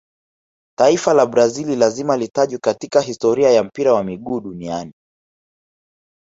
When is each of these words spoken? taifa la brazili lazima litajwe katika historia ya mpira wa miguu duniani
taifa 0.77 1.13
la 1.13 1.25
brazili 1.25 1.75
lazima 1.75 2.17
litajwe 2.17 2.59
katika 2.63 3.01
historia 3.01 3.49
ya 3.51 3.63
mpira 3.63 3.93
wa 3.93 4.03
miguu 4.03 4.39
duniani 4.41 4.93